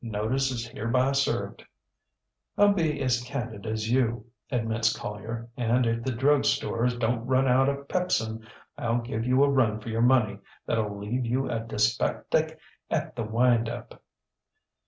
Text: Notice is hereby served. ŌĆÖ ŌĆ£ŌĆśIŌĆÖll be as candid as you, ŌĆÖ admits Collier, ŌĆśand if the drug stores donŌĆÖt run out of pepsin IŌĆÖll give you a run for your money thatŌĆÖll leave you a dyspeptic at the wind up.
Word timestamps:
Notice 0.03 0.49
is 0.49 0.67
hereby 0.67 1.11
served. 1.11 1.63
ŌĆÖ 2.57 2.73
ŌĆ£ŌĆśIŌĆÖll 2.73 2.75
be 2.75 3.01
as 3.03 3.21
candid 3.23 3.67
as 3.67 3.91
you, 3.91 4.25
ŌĆÖ 4.51 4.57
admits 4.59 4.97
Collier, 4.97 5.47
ŌĆśand 5.59 5.85
if 5.85 6.03
the 6.03 6.11
drug 6.11 6.43
stores 6.43 6.95
donŌĆÖt 6.97 7.21
run 7.25 7.47
out 7.47 7.69
of 7.69 7.87
pepsin 7.87 8.43
IŌĆÖll 8.79 9.05
give 9.05 9.25
you 9.27 9.43
a 9.43 9.49
run 9.51 9.79
for 9.79 9.89
your 9.89 10.01
money 10.01 10.39
thatŌĆÖll 10.67 10.99
leave 10.99 11.25
you 11.27 11.51
a 11.51 11.59
dyspeptic 11.59 12.57
at 12.89 13.15
the 13.15 13.23
wind 13.23 13.69
up. 13.69 14.01